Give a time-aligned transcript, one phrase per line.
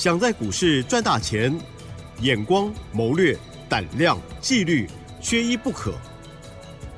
[0.00, 1.54] 想在股市赚大钱，
[2.22, 4.88] 眼光、谋略、胆量、纪律，
[5.20, 5.92] 缺一不可。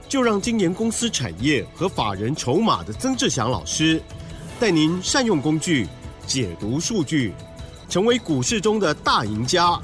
[0.08, 4.00] 就让金研公司产业和法人筹码的曾志祥老师，
[4.60, 5.88] 带您善用工具，
[6.28, 7.34] 解读数据，
[7.88, 9.76] 成为股市中的大赢家。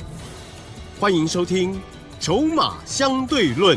[1.01, 1.75] 欢迎收听
[2.21, 3.77] 《筹码相对论》。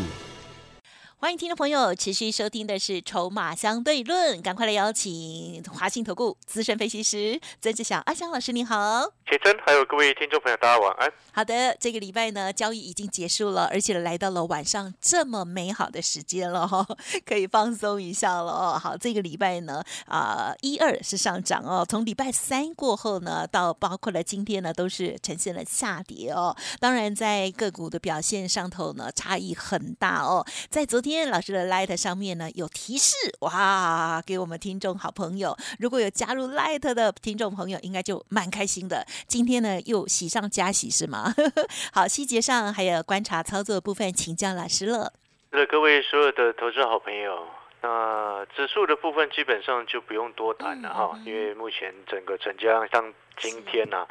[1.17, 9.13] 欢迎听众朋友持续收听的是《筹码相对论》，赶快来邀请华信投顾资深分析师曾志祥阿祥老师，你好。
[9.31, 11.09] 铁真，还有各位听众朋友，大家晚安。
[11.31, 16.85] 好的，这个礼拜呢，交易已经结束了，而且来到了晚上这么美好的时间了哈，
[17.25, 18.77] 可以放松一下了哦。
[18.77, 26.53] 好，这个礼拜呢，啊，一二是上涨哦，从礼拜三过后呢，到包括了今天呢，都是呈现了下跌哦。
[26.81, 30.45] 当然，在个股的表现上头呢，差异很大哦。
[30.69, 39.07] 在昨天老师的 Light 上面呢，有提示哇，给我们听众好朋友，如果有加入 Light 的听众朋友，应该就蛮开心的。
[39.27, 41.33] 今天呢，又喜上加喜是吗？
[41.93, 45.13] 好，细节上还有观察操作部分，请教老师了。
[45.51, 47.47] 那各位所有的投资好朋友，
[47.81, 54.07] 那指数的部分基本上就不用多谈了哈，因为目前整个成交量像今天呢，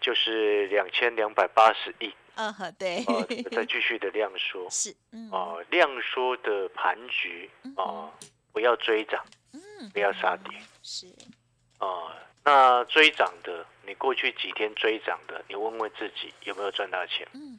[0.00, 2.12] 就是两千两百八十亿。
[2.36, 3.02] 嗯，好，对。
[3.50, 4.68] 再继续的量缩。
[4.70, 4.94] 是。
[5.32, 8.12] 哦，量缩的盘局哦，
[8.52, 10.58] 不要追涨，嗯，不要杀跌。
[10.82, 11.06] 是。
[11.80, 12.12] 哦，
[12.44, 17.26] 那追涨的，你过去几天追涨的，你问问自己有没有赚到钱？
[17.34, 17.58] 嗯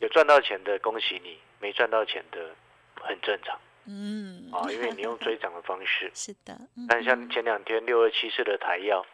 [0.00, 2.54] 有赚到钱的，恭喜你；没赚到钱的，
[3.00, 3.58] 很正常。
[3.86, 4.50] 嗯。
[4.52, 6.10] 啊，因为你用追涨的方式。
[6.14, 6.54] 是的。
[6.86, 9.06] 但像前两天六二七四的台药，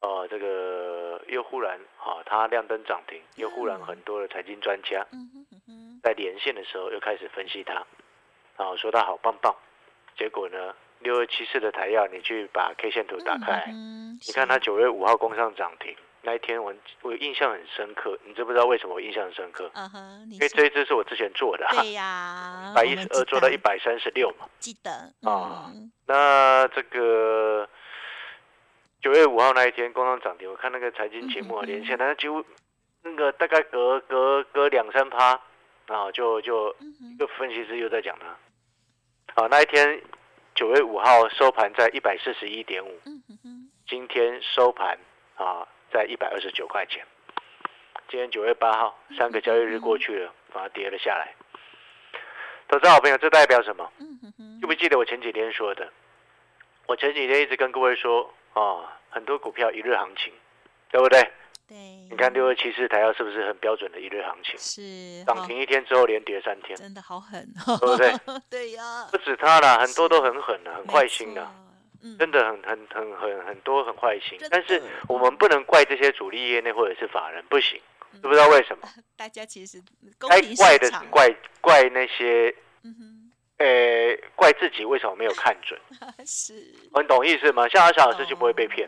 [0.00, 5.04] 呃，这个又忽然，啊，它亮灯涨停，又忽然很多的财经专家，
[6.02, 7.84] 在连线的时候又开始分析它，
[8.56, 9.52] 啊，说它好棒棒，
[10.16, 10.76] 结果呢？
[11.04, 13.66] 六二七四的台药，你去把 K 线图打开，
[14.26, 18.18] 你看它九月五号攻上涨停那一天，我我印象很深刻。
[18.24, 19.70] 你知不知道为什么我印象很深刻？
[19.74, 24.90] 嗯哼，因为这一支是我之前做的，对呀， 百一十二做到一百三十六嘛，记得
[25.30, 25.70] 啊。
[26.06, 27.68] 那这个
[29.02, 32.42] 九月五号那一天攻上涨停，我看那个财经节目啊，连线，它几乎
[33.02, 35.38] 那个大概隔隔隔两三趴，
[35.86, 36.74] 然后就就
[37.14, 40.00] 一个分析师又在讲它，啊，那一天。
[40.54, 43.00] 九月五号收盘在一百四十一点五，
[43.88, 44.96] 今天收盘
[45.34, 47.04] 啊在一百二十九块钱。
[48.08, 51.34] 今天九月八号，三个交易日过去了，反而跌了下来。
[52.68, 53.90] 投资好朋友，这代表什么？
[54.60, 55.92] 记不记得我前几天说的？
[56.86, 60.32] 我前几天一直跟各位说啊，很多股票一日行情，
[60.88, 61.20] 对不对？
[61.66, 61.76] 对，
[62.10, 64.54] 你看六二七四台药是不是很标准的一日行情？
[64.58, 67.48] 是涨停一天之后连跌三天，真的好狠，
[67.80, 68.12] 对不对？
[68.50, 71.50] 对呀，不止它啦，很多都很狠的，很坏心的，
[72.18, 74.38] 真的很很很很很多很坏心。
[74.50, 77.80] 但是我们不能怪这些主力业内或者是法人不行，
[78.20, 78.86] 不知道为什么。
[79.16, 79.82] 大家其实
[80.18, 82.54] 该怪的是怪怪那些，
[83.56, 85.80] 呃，怪自己为什么没有看准？
[86.26, 87.66] 是，很懂意思吗？
[87.68, 88.86] 像阿小老师就不会被骗。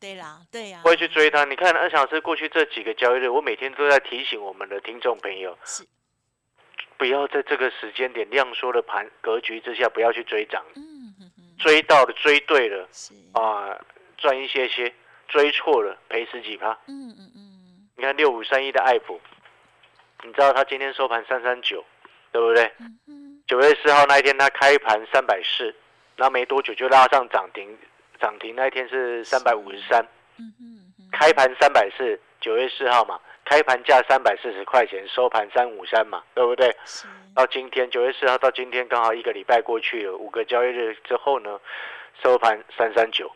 [0.00, 1.44] 对啦，对呀，会去追它。
[1.44, 5.84] 你看二小时过去这几个交易日，我每天都在提醒我们的听众朋友，是
[6.96, 10.64] 不要在这个时间点量缩的盘格局之下，不要去追涨。
[10.76, 10.98] 嗯
[11.58, 13.76] 追到了，追对了，是啊，
[14.16, 14.88] 赚一些些；
[15.26, 16.70] 追错了，赔十几趴。
[16.86, 17.88] 嗯嗯嗯。
[17.96, 19.20] 你看六五三一的爱普，
[20.22, 21.84] 你知道它今天收盘三三九，
[22.30, 22.72] 对不对？
[23.48, 25.74] 九月四号那一天，它开盘三百四，
[26.14, 27.76] 然后没多久就拉上涨停。
[28.20, 30.02] 涨停那一天是三百五十三，
[30.38, 36.74] 嗯嗯开盘三百四，九月四号嘛，开盘价三百四十块钱，收盘三五三嘛，对不对？
[37.34, 41.58] 到今天九月四号到今天刚好一个礼拜过去了，五个交易日之后呢，
[42.22, 43.30] 收盘三三九，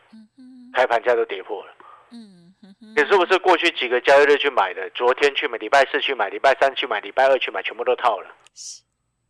[0.74, 1.72] 开盘价都跌破了。
[2.10, 2.52] 嗯，
[2.94, 4.90] 你是不是过去几个交易日去买的？
[4.90, 8.28] 昨天去买，礼拜四去买，礼拜三去买，礼拜二去买，全部都套了，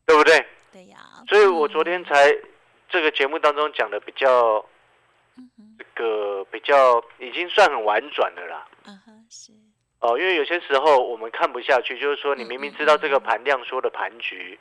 [0.04, 0.44] 对不对？
[0.72, 0.96] 对呀。
[1.28, 2.34] 所以我昨天才
[2.88, 4.66] 这个节目当中讲的比较。
[5.78, 8.66] 这个比较已经算很婉转的啦。
[8.86, 9.52] 嗯哼，是。
[10.00, 14.58] 哦，因为有些时候我们看不下去，就是说你明明知道这个盘量缩的盘局，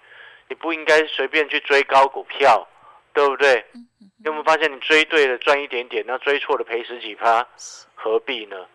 [0.47, 2.67] 你不应该随便去追高股票，
[3.13, 3.65] 对不对？
[3.99, 7.47] 你有没有发现你追对了赚一点点，那追错了赔十几趴，
[7.95, 8.67] 何必呢？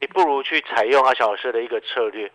[0.00, 2.30] 你不如去采用阿小老师的一个策略，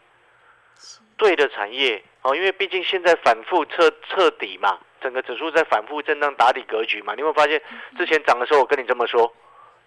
[1.17, 4.79] 对的产业哦，因为毕竟现在反复彻彻底嘛。
[5.01, 7.13] 整个指数在反复震荡打底格局嘛？
[7.15, 7.62] 你有没有发现
[7.98, 9.33] 之前涨的时候我跟你这么说，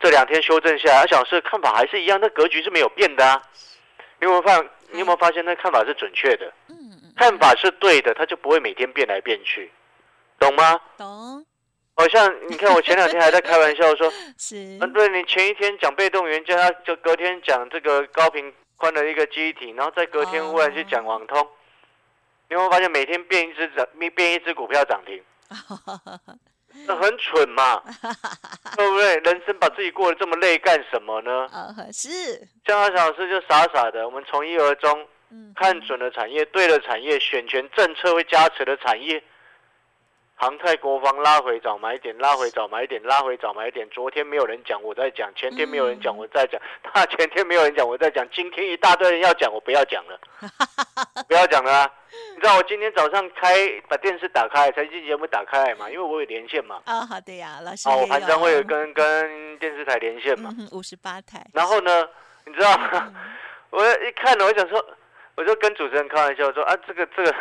[0.01, 3.41] 这两天修正下来，小是看法还是一样，那格局是没有变的啊。
[4.21, 4.65] 你有没有发？
[4.91, 6.53] 你有没有发现那看法是准确的？
[6.69, 6.75] 嗯
[7.17, 9.71] 看法是对的，它就不会每天变来变去，
[10.39, 10.81] 懂吗？
[10.99, 11.47] 懂。
[11.97, 21.49] 好像你看，我前两天还在开玩笑说， 是，嗯，对你前一天讲被动元件，他就隔天讲这个高频宽的一个机体，然后再隔天忽然去讲网通，
[22.55, 23.85] 你有没有发现每天变一只涨，
[24.15, 25.21] 变一只股票涨停？
[26.87, 27.83] 那很蠢嘛，
[28.77, 29.17] 对不对？
[29.17, 31.49] 人生把自己过得这么累干什么呢？
[31.93, 32.47] 是。
[32.65, 35.05] 像阿小老师就傻傻的，我们从一而终，
[35.57, 39.21] 看准了产业，对了产业，选全政策会加持的产业。
[40.37, 43.89] 航太国防拉回早买点，拉回早买点，拉回早买点。
[43.91, 46.61] 昨天没有人讲，我在讲；前天没有人讲，我在讲；
[46.93, 48.29] 大前天没有人讲，我在讲。
[48.31, 50.19] 今天一大堆人要讲，我不要讲了，
[51.29, 51.91] 不要讲了。
[52.35, 53.55] 你知道我今天早上开
[53.89, 55.89] 把电视打开，财经节目打开嘛？
[55.89, 56.83] 因为我有连线嘛。
[56.85, 57.89] 啊，好的呀，老师。
[57.89, 60.51] 哦，我盘中会有跟跟电视台连线嘛？
[60.73, 61.47] 五十八台。
[61.53, 62.09] 然后呢，
[62.45, 62.77] 你知道，
[63.71, 64.85] 我一看呢，我想说，
[65.37, 67.35] 我就跟主持人开玩笑说啊，这个这个。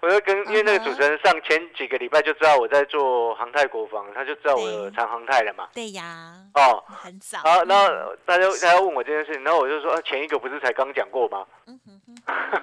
[0.00, 5.68] 我就跟，因为那个主持人上前几个礼拜就知道我在做航太国防，他就知道我有长航太了嘛。
[5.72, 6.34] 对呀。
[6.54, 7.38] 哦，很早。
[7.38, 7.88] 好，然后
[8.26, 11.46] 他就他要问我这件事情，然后我就说，前一个不是才刚讲过吗？
[11.66, 12.12] 嗯哼哼。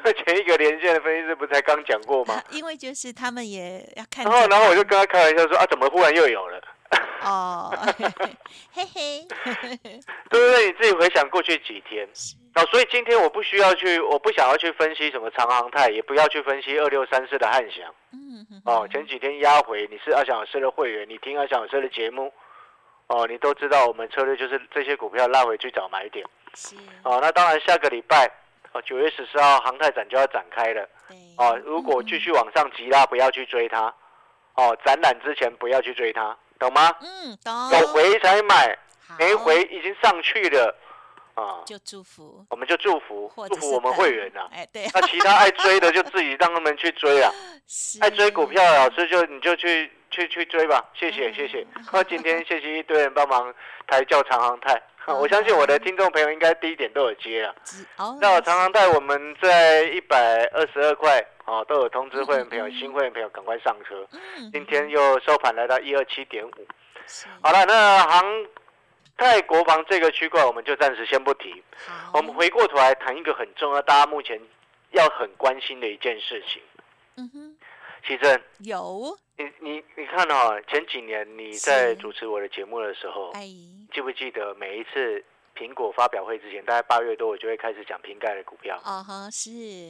[0.25, 2.41] 前一个连线的分析师不是才刚讲过吗？
[2.51, 4.25] 因为就是他们也要看。
[4.25, 6.61] 然后，然后我就跟他开玩笑说，啊，怎么忽然又有了？
[7.21, 7.71] 哦，
[8.73, 9.27] 嘿嘿，
[10.29, 10.67] 对不对？
[10.67, 12.07] 你自己回想过去几天，
[12.55, 17.93] 哦，所以今天我不需要去，我不想要去分析什么长航泰，也不要去分析二六三四的汉翔。
[18.11, 22.33] 嗯，哦，前几天压回，你是阿翔老师的会员，你听阿翔老师的节目，
[23.07, 26.25] 哦，你都知道我们策略就是这些股票拉回去找买点。
[26.55, 28.29] 是，哦，那当然下个礼拜，
[28.71, 30.89] 哦，九月十四号航泰展就要展开了。
[31.37, 33.93] 哦，如果继续往上急拉，不要去追它。
[34.55, 36.35] 哦，展览之前不要去追它。
[36.59, 36.93] 懂吗？
[36.99, 37.79] 嗯，懂。
[37.79, 38.77] 有回才买，
[39.17, 40.75] 没回已经上去了，
[41.39, 44.41] 啊，就祝福，我们就祝福，祝福我们会员呐。
[44.51, 44.87] 哎，对。
[44.93, 47.31] 那其他爱追的就自己让他们去追啊。
[48.01, 51.65] 爱追股票的老师就你就去去去追吧，谢谢谢谢。
[51.93, 53.53] 那今天谢谢一堆人帮忙
[53.87, 57.55] 抬轿长航泰，我相信我的听众朋友应该第一点都有接啊。
[58.19, 61.25] 那长航泰我们在一百二十二块。
[61.49, 64.07] 哦，都有通知会员朋友，新会员朋友赶快上车。
[64.53, 66.51] 今天又收盘来到一二七点五。
[67.41, 68.23] 好了，那航
[69.19, 71.61] 太国防这个区块，我们就暂时先不提。
[72.13, 74.39] 我们回过头来谈一个很重要，大家目前
[74.91, 76.61] 要很关心的一件事情。
[77.17, 77.57] 嗯哼，
[78.07, 83.33] 奇珍有你你你看哦，前几年你在主持我的节目的时候，
[83.93, 85.21] 记不记得每一次？
[85.59, 88.77] 苹果发表会之前，大概八月多，我就会开始讲瓶盖的股票。
[88.85, 89.49] 哦哈，是。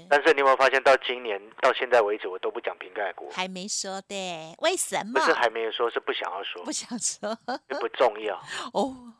[0.09, 3.29] 但是你有没有发现，到今年到现在为止，我都不讲瓶盖股。
[3.29, 5.13] 还没说的，为什么？
[5.13, 6.63] 不是还没有说，是不想要说。
[6.63, 7.37] 不想说。
[7.79, 8.35] 不重要。
[8.73, 9.13] 哦。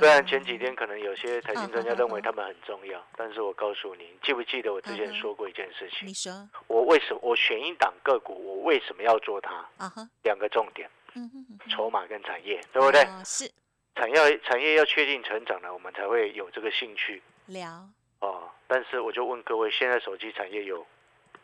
[0.00, 6.08] 虽然前几天可能有些财经专家认为他们很重要，但是我告诉你，记不记得我之前说过一件事情？
[6.08, 6.32] 你说。
[6.68, 9.52] 我为什么我选一档个股，我为什么要做它？
[9.76, 10.08] 啊哈。
[10.22, 10.88] 两个重点。
[11.14, 11.30] 嗯
[11.68, 13.06] 筹码跟产业，对不对？
[13.22, 13.50] 是。
[13.94, 17.86] 产业产业要确定成长了，我们才会有这个兴趣聊
[18.20, 18.50] 哦。
[18.66, 20.86] 但是我就问各位，现在手机产业有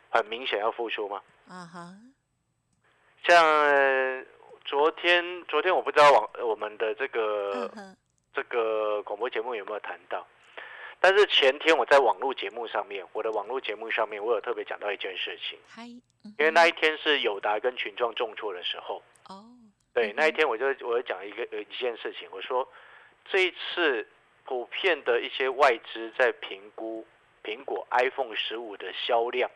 [0.09, 1.21] 很明显要复苏吗？
[1.47, 1.93] 啊哈。
[3.27, 4.25] 像
[4.65, 7.69] 昨天，昨天我不知道网我们的这个
[8.33, 10.25] 这个广播节目有没有谈到，
[10.99, 15.59] 但是前天我在网络节目上面，我的网络节目上面，我有特别讲到一件事情。
[15.67, 19.03] 嗨，因为那一天是友达跟群众重挫的时候。
[19.27, 19.45] 哦。
[19.99, 22.65] 对，那一天我就我就讲一个呃一件事情，我说
[23.25, 24.07] 这一次
[24.45, 27.05] 普遍的一些外资在评估
[27.43, 29.51] 苹果 iPhone 十五的销量，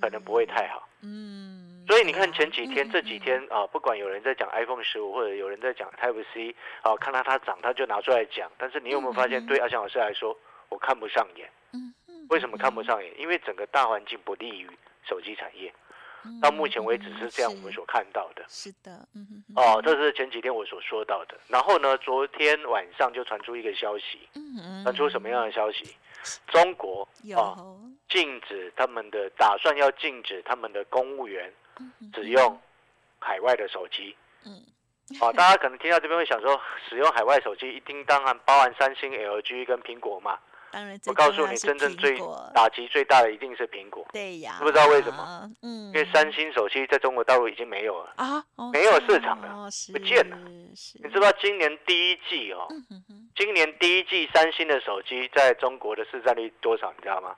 [0.00, 0.86] 可能不会太好。
[1.02, 8.50] 嗯，所以你看前几天这几天啊，不管有人在讲 iPhone 十五，或者有人在讲 Type C，啊，看到它涨，他就拿出来讲。
[8.58, 11.50] 但是你有没有发现，对阿翔老师来说，我看不上眼。
[11.72, 11.94] 嗯
[12.28, 13.18] 为什么看不上眼？
[13.18, 14.68] 因为整个大环境不利于
[15.08, 15.72] 手机产业。
[16.40, 18.44] 到目前为止是这样，我们所看到的。
[18.48, 21.38] 是的，嗯哦，这是前几天我所说到的。
[21.48, 24.28] 然后呢，昨天晚上就传出一个消息，
[24.82, 25.96] 传出什么样的消息？
[26.48, 27.56] 中国啊，
[28.08, 31.52] 禁止他们的打算要禁止他们的公务员
[32.12, 32.60] 只用
[33.18, 34.14] 海外的手机。
[34.44, 34.60] 嗯，
[35.20, 40.38] 哦，大家可能听到这边会想说，使用海外手机一定当然包含三星、LG 跟苹果嘛。
[41.06, 42.18] 我告诉你，真正最
[42.54, 44.06] 打击最大的一定是苹果。
[44.12, 45.50] 对呀，不知道为什么？
[45.62, 50.36] 嗯，因为三星手机在中国大陆已经没有了啊，没有市场了，不见了。
[50.36, 52.68] 你知道今年第一季哦，
[53.34, 56.92] 今年第一季三星的手机在中国的市占率多少？
[56.96, 57.34] 你知道吗？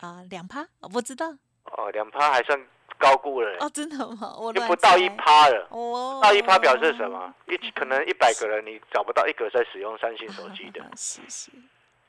[0.00, 1.30] 啊，两趴，我不知道。
[1.64, 2.58] 哦，两趴还算
[2.98, 3.58] 高估了。
[3.60, 4.34] 哦，真的吗？
[4.40, 5.68] 我就不到一趴了。
[5.70, 7.34] 哦，到一趴表示什么？
[7.46, 10.82] 一可能一百个人，你找不到一个在使用三星手机的。
[10.96, 11.50] 是是。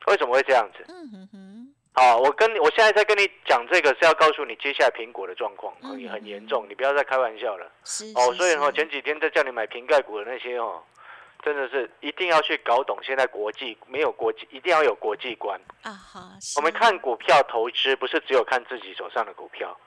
[0.08, 0.86] 为什么会这样子？
[0.88, 7.72] 嗯哼哼，好，我跟你，我现在在跟你讲这个是要告诉你接下来苹果的状况，你很严重，你不要再开玩笑了。
[7.84, 10.82] 是哦，所以哦，前几天在叫你买瓶盖股的那些哦，
[11.44, 16.32] 真的是一定要去搞懂现在国际没有国际，一定要有国际观啊哈。
[16.58, 19.78] 我们看股票投资不是只有看自己手上的股票，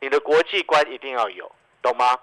[0.00, 2.18] 你的国际观一定要有，懂吗？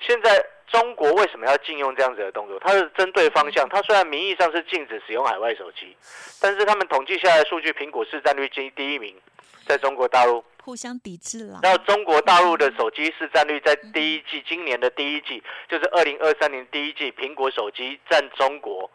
[0.00, 2.58] 现在中国为什么要禁用这样子的动作？
[2.60, 3.68] 它是针对方向。
[3.68, 5.96] 它虽然名义上是禁止使用海外手机，
[6.40, 9.14] 但是他们统计下来数据，苹果市占率第第一名，
[9.64, 11.60] 在中国大陆互相抵制了。
[11.62, 18.90] 那中国大陆的手机市占率在第一季，今年的第一季就是二零二三年第一季，苹果手机占中国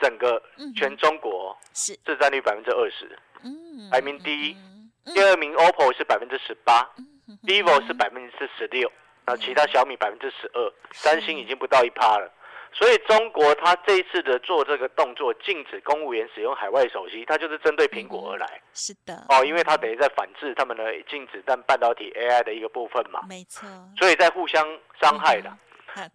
[0.00, 0.42] 整个
[0.74, 3.18] 全中国是市占率百分之二十，
[3.90, 4.56] 排名第一。
[5.14, 6.82] 第二名 OPPO 是百分之十八
[7.44, 8.90] ，vivo 是百分之十六。
[9.26, 12.32] 那其他小米百分之十二，三星已经不到一趴了，
[12.72, 18.62] 所以中国它这一次的做这个动作，禁止公务员使用海外手机，它就是针对苹果而来。
[18.72, 19.24] 是的。
[19.28, 23.20] 哦，因为它等于在反制他们的禁止但半导体 AI 的一个部分嘛。
[23.28, 23.68] 没错。
[23.98, 24.64] 所以在互相
[25.00, 25.50] 伤害的。
[25.50, 25.58] 啊，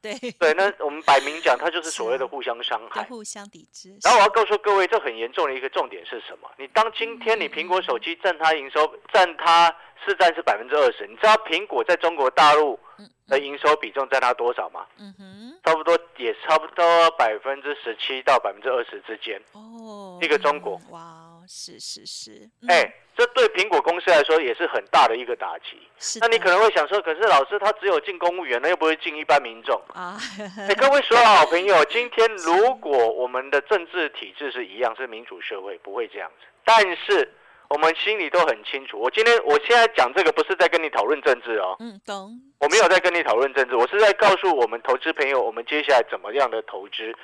[0.02, 0.14] 对。
[0.40, 3.04] 对，那我们摆明讲，它就是所谓的互相伤害。
[3.04, 3.98] 互相抵制。
[4.04, 6.50] 然后我要告诉各位，这很严重的一个重点是什么？
[6.58, 9.74] 你当今天你苹果手机占它营收占它
[10.06, 12.80] 市占是百分之二十，你知道苹果在中国大陆？
[13.28, 14.86] 的营收比重占它多少吗？
[15.00, 19.42] 嗯哼，差不多也差不多百分之十七到百分之二十之间。
[19.54, 20.78] 哦，一个中国。
[20.90, 22.50] 哇，是是是。
[22.68, 25.82] 哎，这对苹果公司来说也是很大的一个打击。
[25.98, 26.20] 是。
[26.20, 30.18] 那你可能会想说，可是老师他只有进公务员，那又不会进一般民众啊？
[30.58, 36.48] 哎，各位所有好朋友，今天如果我们的政治体制是一样，是民主社会，不会这样子。
[36.64, 37.34] 但是。
[37.74, 39.00] 我们心里都很清楚。
[39.00, 42.38] 我今天我现在讲这个不是在跟你讨论政治哦，嗯，懂。
[42.60, 47.16] 我没有在跟你讨论政治，我是在告诉我们投资朋友，我们接下来怎么样的投资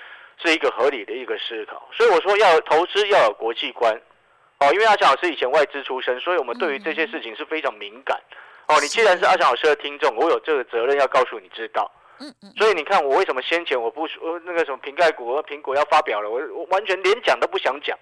[0.44, 1.88] 是一个合理的一个思考。
[1.94, 3.94] 所以我说要投资要有国际观，
[4.60, 8.20] 哦，因为阿强老师以前外资出身，所以我们对于这些事情是非常敏感。
[8.68, 11.92] 哦，你既然是阿强老师的听众，我有这个责任要告诉你知道。
[12.20, 12.52] 嗯嗯。
[12.58, 17.98] 所以你看我为什么先前我不说那个什么瓶盖股和苹果要发表了，我我完全连讲都不想讲。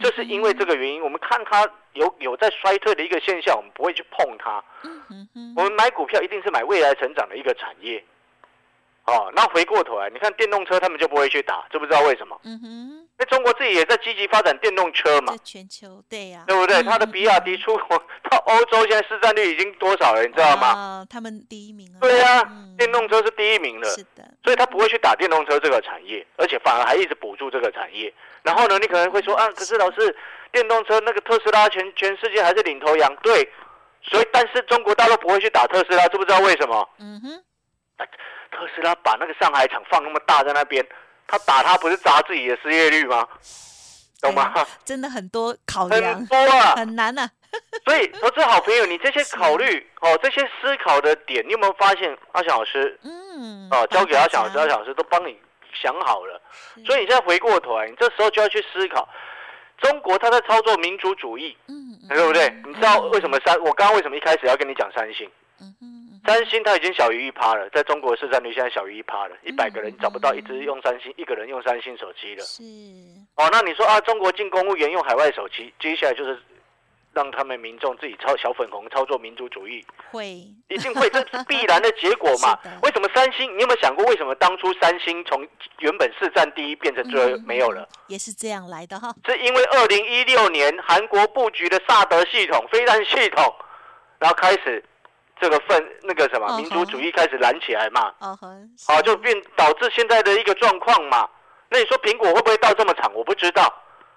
[0.00, 4.64] 就是因为这个原因，我们看它有有在衰退的一个现象，我们不会去碰它。
[5.54, 8.02] 我们买股票一定是买未来成长的一个产业。
[9.08, 12.38] 哦，那回过头来，你看电动车，他们就不会去打，知不知道为什么？
[12.44, 13.08] 嗯哼。
[13.16, 15.34] 那中国自己也在积极发展电动车嘛？
[15.42, 16.82] 全球对呀，对不对？
[16.82, 18.00] 它的比亚迪出口
[18.30, 20.22] 到欧洲，现在市占率已经多少了？
[20.22, 20.68] 你知道吗？
[20.68, 21.98] 啊，他们第一名啊。
[22.00, 22.42] 对呀，
[22.76, 23.88] 电动车是第一名的。
[23.88, 24.22] 是的。
[24.44, 28.12] 所以他不会去打电动车这个产业，而且反而还一直补助这个产业。
[28.42, 30.14] 然后呢，你可能会说啊，可是老师，
[30.52, 33.50] 电动车那个特斯拉全全世界还是领头羊，对。
[34.00, 36.88] 所以，但是中国大陆不会去打特斯拉，知不知道为什么？
[37.00, 37.42] 嗯哼。
[38.06, 40.86] 特斯拉把那个上海厂放那么大在那边，
[41.26, 43.26] 他打他不是砸自己的失业率吗？
[44.20, 44.52] 懂吗？
[44.84, 47.30] 真的很多考量，很多啊，很难啊。
[47.86, 52.16] 所以，投资好朋友，你这些考虑哦，这些思考的点，你有没有发现？
[52.32, 55.38] 阿翔老师，嗯，哦，交给阿翔老师，阿翔老师都帮你
[55.72, 56.40] 想好了。
[56.84, 59.08] 所以你现在回过头来，你这时候就要去思考，
[59.78, 62.50] 中国他在操作民族主义，嗯，对不对？
[62.66, 63.58] 你知道为什么三？
[63.60, 65.30] 我刚刚为什么一开始要跟你讲三星？
[65.60, 66.07] 嗯哼。
[66.28, 72.44] 三星它已经小于一趴了，在中国市占率现在小于一趴了，一百个人找不到一直用三星，一个人用三星手机了。
[72.44, 72.62] 是
[73.36, 76.38] 哦，那你说啊，中国进公务员用海外手机，接下来就是
[77.14, 82.58] 让他们民众自己操小粉红操作民族主义，会一定会，这是必然的结果嘛？
[82.84, 83.50] 为什么三星？
[83.56, 87.88] 你有没有想过，为什么当初三星从原本市占第一变成最后没有了？
[88.08, 89.14] 也是这样来的哈。
[89.24, 93.54] 是因为二零一六年韩国布局的萨德系统、飞弹系统，
[94.18, 94.84] 然后开始。
[95.40, 98.12] 这个份那个什么民族主义开始燃起来嘛，
[98.86, 101.28] 好就变导致现在的一个状况嘛。
[101.70, 103.12] 那你说苹果会不会到这么长？
[103.14, 103.72] 我不知道，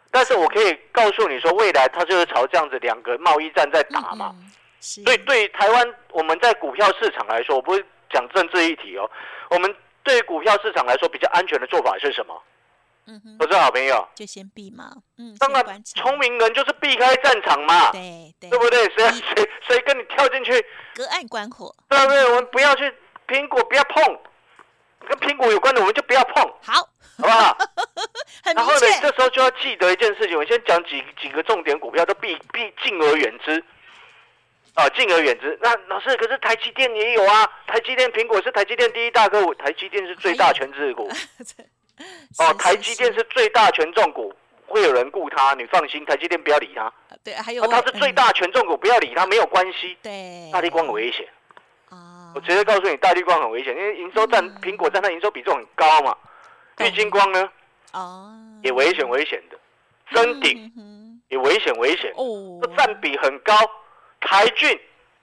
[0.10, 4.34] 但是我可以告诉你说，未来它就是朝这样子两个贸易战在打嘛。
[4.80, 9.10] 所以对台湾我们在股票市场来说，我不会讲政治议题哦。
[9.50, 12.42] 我们对股票市场来说比较安全的做法是什么？
[13.39, 14.91] 我是好朋友，就先避嘛。
[15.17, 17.91] 嗯，当然，聪明人就是避开战场嘛。
[17.91, 18.84] 对对，对不对？
[18.96, 20.65] 谁谁谁跟你跳进去，
[20.96, 22.24] 隔岸观火，对不对？
[22.29, 22.93] 我们不要去
[23.27, 24.03] 苹果，不要碰，
[25.08, 26.43] 跟苹果有关的我们就不要碰。
[26.62, 27.58] 好，好不好？
[28.55, 33.63] 然后呢，这时候就要记得一件事情，我先讲几几个重点股票，都避避敬而远之。
[34.74, 35.60] 啊，敬而远之。
[35.62, 37.46] 那老师，可是台积电也有啊。
[37.67, 41.10] 台积电、苹果是台积电第一大客户，台积电是最大全资股。
[42.39, 44.34] 哦，台积电是最大权重股，
[44.67, 46.91] 会有人顾它，你放心，台积电不要理它。
[47.24, 49.98] 对，还有它是最大权重股，不要理它，没有关系。
[50.01, 51.27] 对，大力光很危险。
[51.89, 56.15] 啊，我直接告诉你，大力光很危险，因为营收占苹果占它营收比重很高嘛。
[56.79, 57.50] 玉金光呢？
[57.93, 59.58] 哦，也危险危险的。
[60.13, 60.72] 真顶
[61.29, 63.53] 也危险危险哦，占比很高。
[64.20, 64.79] 台骏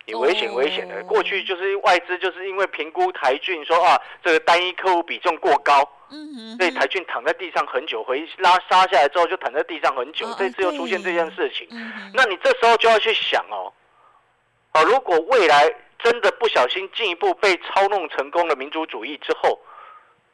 [0.06, 11.68] 也危险危险的，过去就是外资就是因为评估台骏说啊，这个单一客户比重过高，嗯，所以台骏躺在地上很久，回拉杀下来之后就躺在地上很久，这次又出现这件事情，
[12.14, 13.72] 那你这时候就要去想哦，
[14.74, 19.58] 哦，如果未来真的不小心进一步被操弄成功了民族主义之后，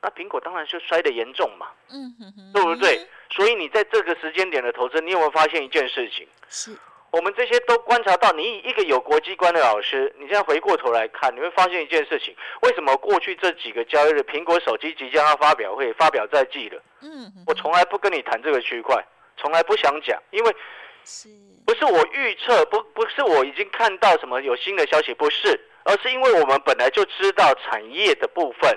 [0.00, 3.08] 那苹果当然就摔得严重嘛，嗯哼哼，对不对？
[3.30, 6.26] 所以你在这个时间点的投资，你有没有发现一件事情？
[6.48, 6.76] 是。
[7.14, 16.82] 我们这些都观察到，你一个有国际观的老师，你现在回过头来看，你会发现一件事情：为什么过去这几个交易日，苹果手机即将要发表会，发表在即了？
[17.02, 19.00] 嗯，我从来不跟你谈这个区块，
[19.36, 20.56] 从来不想讲，因为
[21.04, 21.28] 是
[21.64, 22.64] 不是我预测？
[22.64, 28.76] 不，不是我已经看到什么有新的消息，不是，而是因为我们本来就知道产业的部分，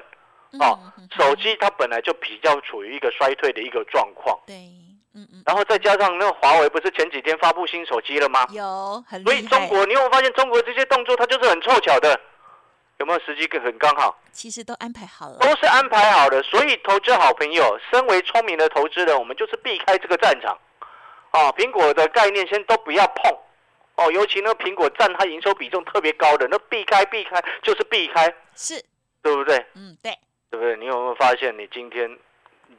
[0.59, 0.77] 哦，
[1.17, 4.39] 手机它本来就比较处于一个衰退的一个状况。
[4.45, 4.53] 对。
[5.45, 8.45] 然后再加上那个华为，不是前几天发布新手机了吗？
[8.51, 12.19] 有，很所以中国，你有没有发现中国这些动作，它就是很凑巧的，
[12.99, 14.19] 有没有时机很刚好？
[14.31, 16.43] 其实都安排好了，都是安排好的。
[16.43, 20.57] 所以投资好朋友，身为聪明的投资人，我们就是避开这个战场。
[21.31, 23.31] 啊，苹果的概念先都不要碰。
[23.95, 28.83] 哦，尤其那苹果占它营收比重特别高的，那避开避开就是避开，是，
[29.23, 29.65] 对不对？
[29.73, 30.11] 嗯，对，
[30.51, 30.77] 对不对？
[30.77, 32.17] 你有没有发现你今天？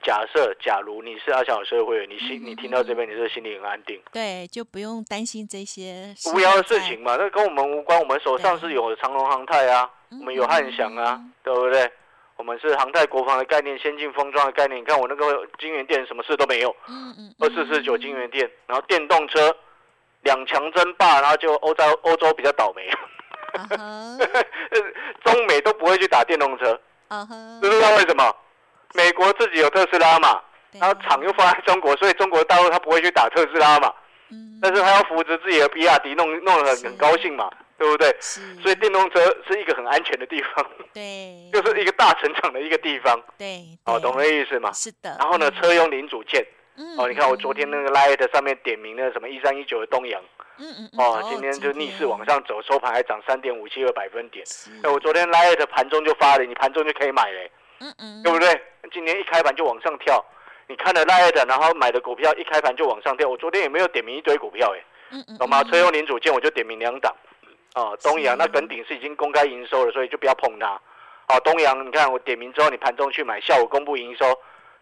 [0.03, 7.99] 假设，假如你是阿强社会员，你心你听到这边，你是心里很安定，对，就不用担心这些无聊的事情嘛，那跟我们无关。
[7.99, 11.91] 我们手上是有长隆航太啊，我们有汉翔啊，对不对？
[12.37, 14.81] 我们是航太国防的概念，先进封装的概念。
[14.81, 19.55] 你看我那个金源店，什么事都没有，嗯嗯，二四四九金源店，然后电动车
[20.23, 22.89] 两强争霸，然后就欧洲欧洲比较倒霉，
[25.25, 26.81] 中美都不会去打电动车，
[27.61, 28.33] 知不知道为什么？
[28.95, 30.41] 美国自己有特斯拉嘛，
[30.73, 33.93] 然后厂又放在中国，所以中国大陆它不会去打特斯拉嘛。
[34.31, 34.59] 嗯。
[34.61, 38.15] 但是他要扶持自己的比亚迪，弄弄得很很高兴嘛，对不对？
[38.63, 40.67] 所以电动车是一个很安全的地方。
[40.93, 41.49] 对。
[41.53, 43.23] 就是一个大成长的一个地方。
[43.39, 43.63] 对。
[43.85, 44.73] 哦，懂的意思吗？
[44.73, 45.17] 是的。
[45.19, 46.45] 然后呢，车用零组件。
[46.77, 46.97] 嗯。
[46.99, 50.21] 哦，你看我昨天那个 Light 上面点名的什么一三一九的东阳。
[50.59, 50.91] 嗯嗯。
[50.99, 54.45] 哦，今天就逆势往上走，收盘还涨三点五七个百分点。
[54.83, 57.51] 哎，我昨天 Light 盘中就发了，你盘中就可以买嘞。
[57.81, 58.23] 嗯嗯。
[58.23, 58.63] 对不对？
[58.93, 60.25] 今年一开盘就往上跳，
[60.67, 63.29] 你看了拉的，然后买的股票一开盘就往上跳。
[63.29, 65.63] 我昨天也没有点名一堆股票，哎，懂吗？
[65.65, 67.15] 车用零组件我就点名两档，
[67.75, 70.81] 哦，东阳那耿鼎是已经公开营收了，所以就不要碰它。
[71.29, 74.27] 哦，东阳，你看我点名之后，你盘中去买，下午公布营收。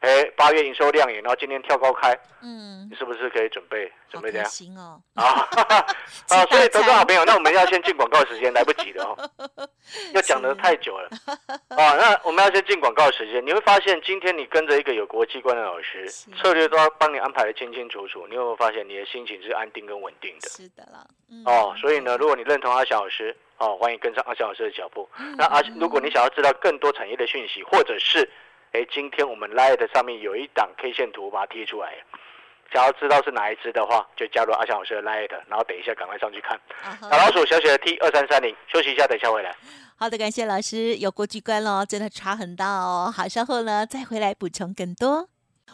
[0.01, 4.47] 哎，八月营收亮眼，然后今天跳高开，嗯，你是不是可以准备准备这样？
[4.47, 5.25] 行哦，啊，
[6.29, 9.69] 啊，所以投资好朋友，那我们要先进广告时间， 来不及了哦，
[10.13, 11.09] 要讲的太久了，
[11.69, 13.45] 啊，那我们要先进广告时间。
[13.45, 16.07] 你会发现，今天你跟着一个有国际观的老师，
[16.41, 18.27] 策略都要帮你安排的清清楚楚。
[18.29, 20.49] 你有没有发现，你的心情是安定跟稳定的？
[20.49, 21.07] 是的了，
[21.47, 25.09] 哦，所以呢，如果你认同阿翔老师，哦，欢迎跟上阿翔老师的脚步。
[25.37, 28.29] 那阿，如果你想要知道更多产业的讯息，或者是
[28.77, 31.95] 哎，今天我们 Light 上面有一档 K 线图，把它贴出来。
[32.71, 36.61] 想要知道是哪一只的话，就加入阿翔老师的 Light，然后等一下赶快上去看。
[37.01, 39.57] 小老鼠小写的 T 二三三零，休息一下，等一下回来。
[39.97, 43.11] 好的，感谢老师，有国际观喽，真的差很大哦。
[43.17, 45.27] 好，稍后呢再回来补充更多。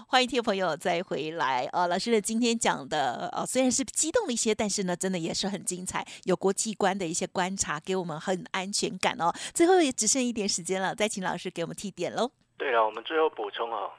[0.07, 1.69] 欢迎听众朋友再回来。
[1.73, 9.33] 哦，老师的今天讲的，哦，虽然是激动了一些，但是呢，真的也是很精彩，有国际观的一些观察，给我们很安全感哦。
[9.53, 12.31] 最后也只剩一点时间了，再请老师给我们提点喽。
[12.63, 13.91] 对了，我们最后补充哦，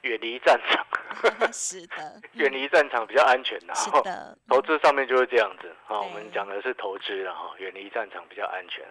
[0.00, 0.86] 远离战场
[1.52, 3.74] 是的，远离战场比较安全的。
[3.74, 6.00] 是的，投资上面就是这样子啊。
[6.00, 8.82] 我们讲的是投资了哈，远离战场比较安全。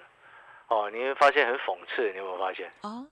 [0.67, 2.71] 哦，你会发现很讽刺，你有没有发现？
[2.81, 3.03] 啊，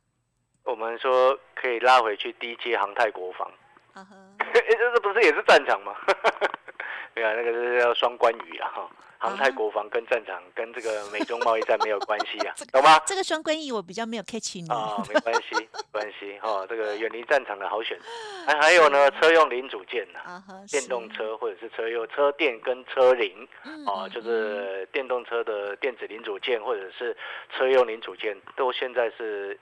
[0.63, 3.51] 我们说可以拉回去低阶航太国防，
[3.93, 4.07] 啊
[4.93, 5.95] 这不是也是战场吗？
[7.15, 8.89] 对啊，那个是叫双关语啊哈。
[9.19, 12.99] 航太国防跟战场跟这个美中贸易战没有关系啊， 懂吗？
[13.05, 16.65] 这个双关义我比较没有 catch 你啊，没关系，没关系哈。
[16.67, 17.97] 这个远离战场的好选，
[18.45, 23.47] 还还有呢，车用零组件呐，电动车或者是车用车电跟车零
[23.87, 27.15] 啊，就是电动车的电子零组件或者是
[27.55, 29.57] 车用零组件，都现在是。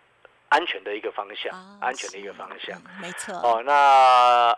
[0.51, 3.33] 安全的一个方向，安全的一个方向，没错。
[3.35, 3.73] 哦，那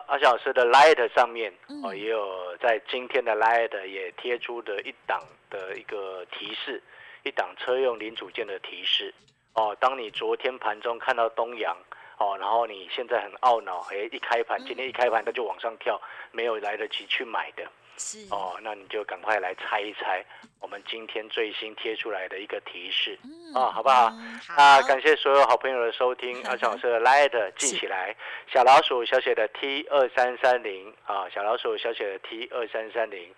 [0.08, 1.54] 阿小老师的 Light 上面
[1.84, 6.82] 哦，也有在今天的 Light 也贴出的一档的一个提示，
[7.22, 9.14] 一档车用零组件的提示。
[9.52, 11.76] 哦，当你昨天盘中看到东阳，
[12.18, 16.00] 哦，然后你现在很懊恼，哎，一开盘今天一开盘它就往上跳，
[16.32, 17.62] 没有来得及去买的。
[17.96, 20.24] 是哦，那你就赶快来猜一猜
[20.60, 23.18] 我们今天最新贴出来的一个提示。
[23.54, 24.12] 啊，好不好？
[24.56, 26.42] 啊，感谢所有好朋友的收听。
[26.44, 28.16] 阿强老师的 Light 记起来，
[28.52, 33.32] 小老鼠小写的 T 二三三零啊，小老鼠小写的 T 二三三零。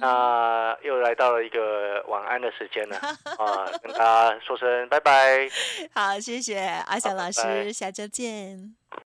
[0.00, 2.96] 那又来到了一个晚安的时间了
[3.38, 5.48] 啊，跟大家说声拜拜。
[5.94, 8.74] 好，谢谢阿翔老师，下周见。